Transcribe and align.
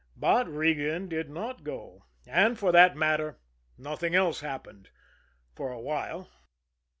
But 0.17 0.47
Regan 0.51 1.09
did 1.09 1.29
not 1.29 1.63
go; 1.63 2.05
and, 2.25 2.57
for 2.57 2.71
that 2.71 2.97
matter, 2.97 3.39
nothing 3.77 4.15
else 4.15 4.39
happened 4.39 4.89
for 5.53 5.71
a 5.71 5.79
while. 5.79 6.27